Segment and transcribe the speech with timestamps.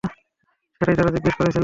[0.81, 1.59] সেটাই তারা জিজ্ঞেস করছিলো।